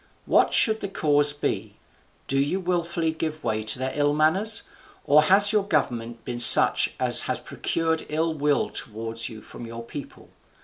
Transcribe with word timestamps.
What 0.25 0.51
should 0.51 0.79
the 0.79 0.87
cause 0.87 1.31
be? 1.31 1.77
do 2.25 2.39
you 2.39 2.59
wilfully 2.59 3.11
give 3.11 3.43
way 3.43 3.61
to 3.61 3.77
their 3.77 3.91
ill 3.93 4.15
manners? 4.15 4.63
or 5.05 5.21
has 5.21 5.51
your 5.51 5.63
government 5.63 6.25
been 6.25 6.39
such 6.39 6.95
as 6.99 7.21
has 7.29 7.39
procured 7.39 8.07
ill 8.09 8.33
will 8.33 8.71
towards 8.71 9.29
you 9.29 9.43
from 9.43 9.67
your 9.67 9.83
people? 9.83 10.29